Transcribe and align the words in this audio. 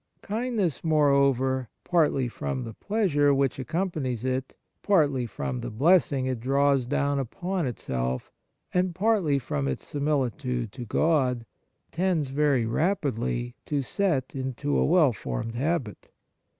Kindness, 0.23 0.83
more 0.83 1.09
over, 1.11 1.69
partly 1.83 2.27
from 2.27 2.63
the 2.63 2.73
pleasure, 2.73 3.35
which 3.35 3.59
ac 3.59 3.65
companies 3.65 4.25
it, 4.25 4.57
partly 4.81 5.27
from 5.27 5.59
the 5.59 5.69
blessing 5.69 6.25
it 6.25 6.39
draws 6.39 6.87
down 6.87 7.19
upon 7.19 7.67
itself, 7.67 8.31
and 8.73 8.95
partly 8.95 9.37
from 9.37 9.67
its 9.67 9.85
similitude 9.85 10.71
to 10.71 10.85
God, 10.85 11.45
tends 11.91 12.29
very 12.29 12.65
rapidly 12.65 13.53
to 13.67 13.83
set 13.83 14.33
into 14.33 14.75
a 14.75 14.83
well 14.85 15.13
formed 15.13 15.53
habit. 15.53 16.09